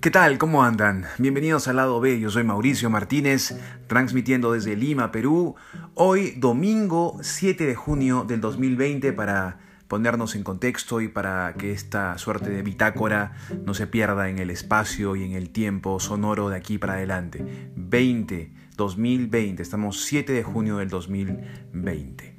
[0.00, 0.38] ¿Qué tal?
[0.38, 1.04] ¿Cómo andan?
[1.18, 3.54] Bienvenidos al lado B, yo soy Mauricio Martínez,
[3.86, 5.56] transmitiendo desde Lima, Perú,
[5.92, 9.58] hoy domingo 7 de junio del 2020 para
[9.88, 13.32] ponernos en contexto y para que esta suerte de bitácora
[13.66, 17.70] no se pierda en el espacio y en el tiempo sonoro de aquí para adelante.
[17.76, 22.34] 20, 2020, estamos 7 de junio del 2020.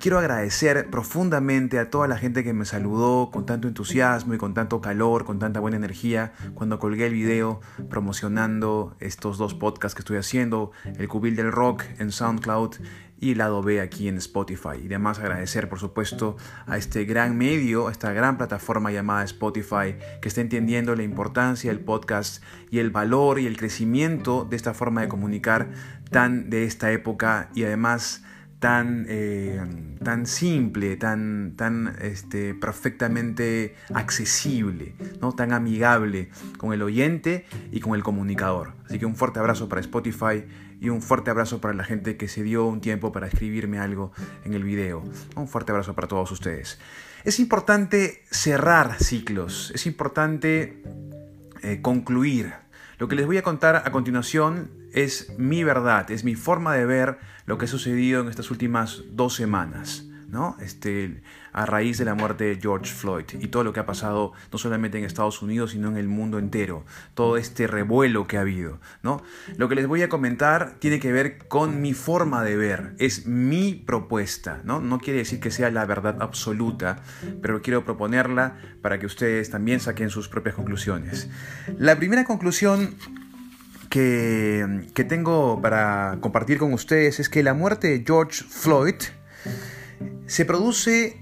[0.00, 4.52] Quiero agradecer profundamente a toda la gente que me saludó con tanto entusiasmo y con
[4.52, 10.00] tanto calor, con tanta buena energía cuando colgué el video promocionando estos dos podcasts que
[10.00, 12.74] estoy haciendo, El Cubil del Rock en SoundCloud
[13.18, 14.78] y lado B aquí en Spotify.
[14.82, 19.96] Y además agradecer, por supuesto, a este gran medio, a esta gran plataforma llamada Spotify,
[20.20, 24.74] que está entendiendo la importancia del podcast y el valor y el crecimiento de esta
[24.74, 25.70] forma de comunicar
[26.10, 28.22] tan de esta época y además
[28.58, 29.60] tan, eh,
[30.02, 35.32] tan simple, tan, tan este, perfectamente accesible, ¿no?
[35.32, 38.72] tan amigable con el oyente y con el comunicador.
[38.86, 40.44] Así que un fuerte abrazo para Spotify
[40.80, 44.12] y un fuerte abrazo para la gente que se dio un tiempo para escribirme algo
[44.44, 45.02] en el video.
[45.34, 46.78] Un fuerte abrazo para todos ustedes.
[47.24, 50.82] Es importante cerrar ciclos, es importante
[51.62, 52.52] eh, concluir.
[52.98, 56.86] Lo que les voy a contar a continuación es mi verdad, es mi forma de
[56.86, 60.04] ver lo que ha sucedido en estas últimas dos semanas.
[60.28, 60.56] ¿No?
[60.60, 64.32] Este, a raíz de la muerte de George Floyd y todo lo que ha pasado
[64.52, 66.84] no solamente en Estados Unidos, sino en el mundo entero,
[67.14, 68.80] todo este revuelo que ha habido.
[69.02, 69.22] ¿no?
[69.56, 73.26] Lo que les voy a comentar tiene que ver con mi forma de ver, es
[73.26, 74.80] mi propuesta, ¿no?
[74.80, 77.02] no quiere decir que sea la verdad absoluta,
[77.40, 81.28] pero quiero proponerla para que ustedes también saquen sus propias conclusiones.
[81.78, 82.96] La primera conclusión
[83.88, 88.96] que, tengo para compartir con ustedes es que la muerte de George Floyd
[90.26, 91.20] se produce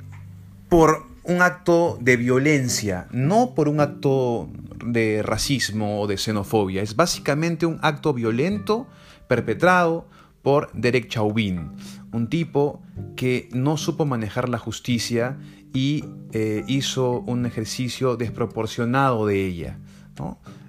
[0.69, 4.49] por un acto de violencia, no por un acto
[4.85, 6.83] de racismo o de xenofobia.
[6.83, 8.87] Es básicamente un acto violento
[9.29, 10.07] perpetrado
[10.43, 11.71] por Derek Chauvin,
[12.13, 12.83] un tipo
[13.17, 15.39] que no supo manejar la justicia
[15.73, 19.79] y eh, hizo un ejercicio desproporcionado de ella.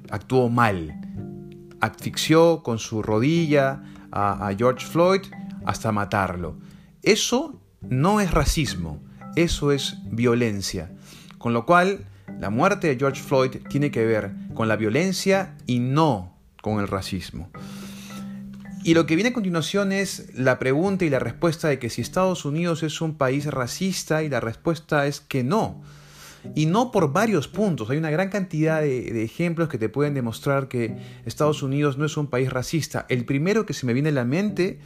[0.10, 0.96] Actuó mal
[1.86, 5.22] asfixió con su rodilla a, George Floyd
[5.66, 6.58] hasta matarlo.
[7.02, 7.60] Eso
[7.90, 9.02] no es racismo,
[9.36, 10.92] eso es violencia.
[11.38, 12.06] Con lo cual,
[12.40, 16.88] la muerte de George Floyd tiene que ver con la violencia y no con el
[16.88, 17.50] racismo.
[18.84, 22.02] Y lo que viene a continuación es la pregunta y la respuesta de que si
[22.02, 25.82] Estados Unidos es un país racista y la respuesta es que no.
[26.54, 27.90] Y no por varios puntos.
[27.90, 32.18] Hay una gran cantidad de, ejemplos que te pueden demostrar que Estados Unidos no es
[32.18, 33.06] un país racista.
[33.10, 34.80] El primero que se me viene a la mente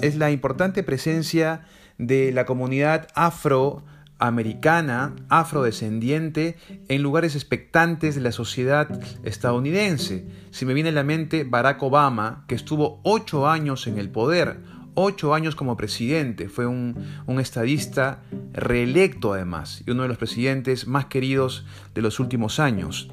[0.00, 1.66] es la importante presencia
[1.98, 6.56] de la comunidad afroamericana, afrodescendiente,
[6.88, 8.88] en lugares expectantes de la sociedad
[9.22, 10.26] estadounidense.
[10.50, 14.60] Se me viene a la mente Barack Obama, que estuvo ocho años en el poder,
[14.94, 16.96] ocho años como presidente, fue un,
[17.40, 18.22] estadista
[18.52, 21.64] reelecto además y uno de los presidentes más queridos
[21.94, 23.10] de los últimos años.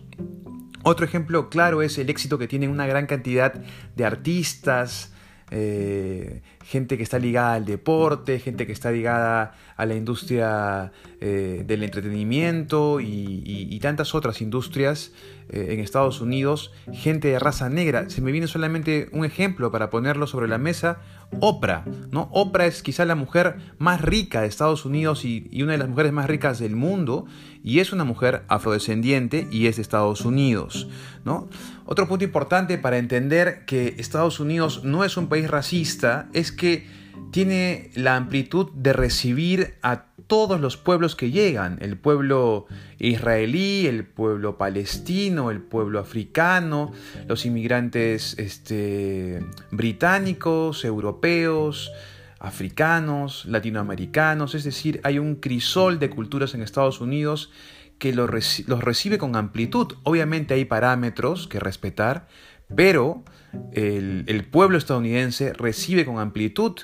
[0.83, 3.53] Otro ejemplo claro es el éxito que tienen una gran cantidad
[3.95, 5.13] de artistas,
[5.51, 11.63] eh, gente que está ligada al deporte, gente que está ligada a la industria eh,
[11.65, 15.13] del entretenimiento y, tantas otras industrias
[15.49, 18.09] eh, en Estados Unidos, gente de raza negra.
[18.09, 20.99] Se me viene solamente un ejemplo para ponerlo sobre la mesa,
[21.39, 21.85] Oprah.
[22.11, 22.29] ¿no?
[22.31, 26.11] Oprah es quizá la mujer más rica de Estados Unidos y, una de las mujeres
[26.11, 27.25] más ricas del mundo
[27.63, 30.87] y es una mujer afrodescendiente y es de Estados Unidos.
[31.25, 31.49] ¿no?
[31.85, 36.87] Otro punto importante para entender que Estados Unidos no es un país racista es que
[37.31, 42.67] tiene la amplitud de recibir a todos los pueblos que llegan, el pueblo
[42.99, 46.91] israelí, el pueblo palestino, el pueblo africano,
[47.27, 51.91] los inmigrantes este, británicos, europeos,
[52.39, 57.49] africanos, latinoamericanos, es decir, hay un crisol de culturas en Estados Unidos
[57.97, 59.95] que los, recibe con amplitud.
[60.03, 62.27] Obviamente hay parámetros que respetar,
[62.75, 63.23] pero
[63.71, 66.75] el, pueblo estadounidense recibe con amplitud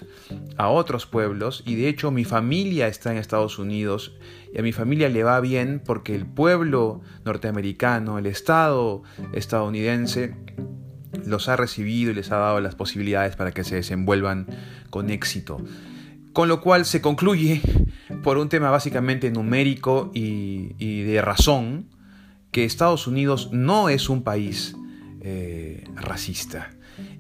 [0.58, 4.14] a otros pueblos y de hecho mi familia está en Estados Unidos
[4.54, 9.04] y a mi familia le va bien porque el pueblo norteamericano, el Estado
[9.34, 10.36] estadounidense,
[11.26, 14.48] los ha recibido y les ha dado las posibilidades para que se desenvuelvan
[14.90, 15.58] con éxito.
[16.34, 17.62] Con lo cual se concluye,
[18.24, 21.88] por un tema básicamente numérico y, de razón,
[22.52, 24.76] que Estados Unidos no es un país
[25.28, 26.70] eh, racista.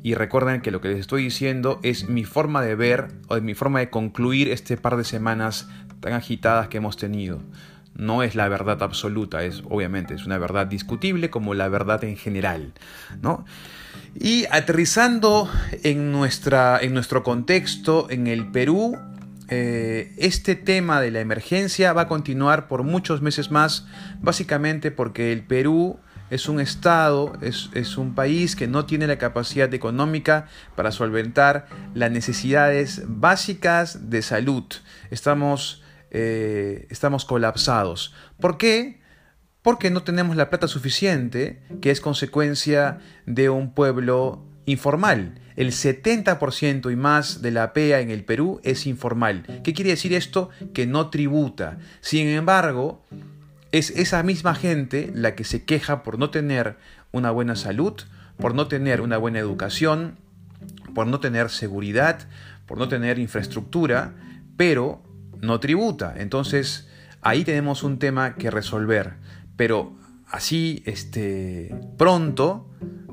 [0.03, 3.55] Y recuerden que lo que les estoy diciendo es mi forma de ver o mi
[3.55, 5.67] forma de concluir este par de semanas
[6.01, 7.41] tan agitadas que hemos tenido.
[7.95, 12.15] no es la verdad absoluta, es obviamente es una verdad discutible como la verdad en
[12.15, 12.73] general,
[13.23, 13.43] ¿no?
[14.13, 15.49] Y aterrizando
[15.81, 18.99] en, nuestra, en nuestro contexto, en el Perú,
[19.47, 23.87] eh, este tema de la emergencia va a continuar por muchos meses más,
[24.21, 25.97] básicamente porque el Perú
[26.29, 32.11] es un estado, es, un país que no tiene la capacidad económica para solventar las
[32.11, 34.63] necesidades básicas de salud.
[35.11, 38.13] Estamos, eh, estamos colapsados.
[38.39, 39.01] ¿Por qué?
[39.61, 45.39] Porque no tenemos la plata suficiente, que es consecuencia de un pueblo informal.
[45.55, 49.61] El 70% y más de la PEA en el Perú es informal.
[49.63, 50.49] ¿Qué quiere decir esto?
[50.73, 51.77] Que no tributa.
[52.01, 53.03] Sin embargo,
[53.77, 56.77] es esa misma gente la que se queja por no tener
[57.11, 57.93] una buena salud,
[58.37, 60.15] por no tener una buena educación,
[60.93, 62.19] por no tener seguridad,
[62.67, 64.13] por no tener infraestructura,
[64.55, 65.03] pero
[65.41, 66.13] no tributa.
[66.15, 66.87] Entonces,
[67.21, 69.15] ahí tenemos un tema que resolver.
[69.57, 69.97] Pero
[70.27, 72.69] así, este, pronto,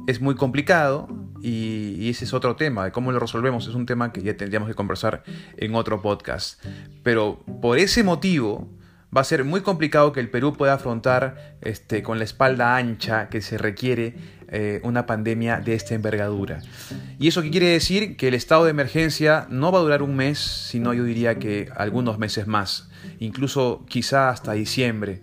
[0.07, 1.09] es muy complicado
[1.43, 2.93] y, ese es otro tema.
[2.93, 5.25] Cómo lo resolvemos es un tema que ya tendríamos que conversar
[5.57, 6.65] en otro podcast.
[7.03, 8.69] Pero por ese motivo,
[9.15, 13.29] va a ser muy complicado que el Perú pueda afrontar este, con la espalda ancha
[13.29, 14.15] que se requiere
[14.49, 16.61] eh, una pandemia de esta envergadura.
[17.19, 18.17] ¿Y eso qué quiere decir?
[18.17, 21.69] Que el estado de emergencia no va a durar un mes, sino yo diría que
[21.77, 22.89] algunos meses más,
[23.19, 25.21] incluso quizá hasta diciembre.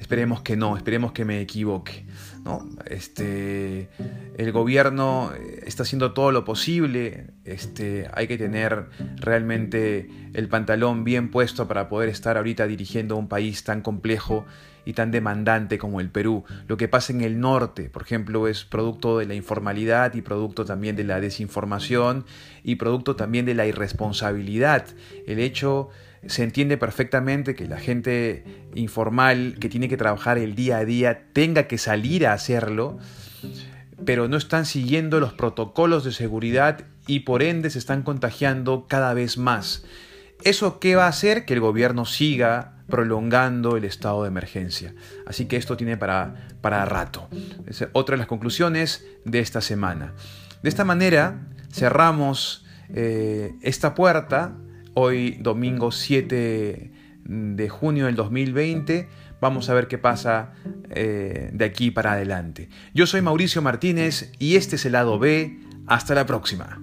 [0.00, 2.04] Esperemos que no, esperemos que me equivoque.
[2.44, 2.68] ¿No?
[2.86, 3.88] Este,
[4.36, 5.32] el gobierno
[5.64, 8.86] está haciendo todo lo posible, este, hay que tener
[9.16, 14.44] realmente el pantalón bien puesto para poder estar ahorita dirigiendo un país tan complejo
[14.84, 16.44] y tan demandante como el Perú.
[16.66, 20.64] Lo que pasa en el norte, por ejemplo, es producto de la informalidad y producto
[20.64, 22.24] también de la desinformación
[22.64, 24.86] y producto también de la irresponsabilidad.
[25.26, 25.90] El hecho
[26.26, 31.24] se entiende perfectamente que la gente informal que tiene que trabajar el día a día
[31.32, 32.98] tenga que salir a hacerlo,
[34.04, 39.14] pero no están siguiendo los protocolos de seguridad y por ende se están contagiando cada
[39.14, 39.84] vez más.
[40.44, 41.44] ¿Eso qué va a hacer?
[41.44, 44.94] Que el gobierno siga prolongando el estado de emergencia.
[45.26, 47.28] Así que esto tiene para, para rato.
[47.66, 50.14] Es otra de las conclusiones de esta semana.
[50.62, 52.64] De esta manera cerramos
[52.94, 54.52] eh, esta puerta
[54.94, 56.90] Hoy domingo 7
[57.24, 59.08] de junio del 2020.
[59.40, 60.52] Vamos a ver qué pasa
[60.90, 62.68] eh, de aquí para adelante.
[62.92, 65.58] Yo soy Mauricio Martínez y este es el lado B.
[65.86, 66.80] Hasta la próxima.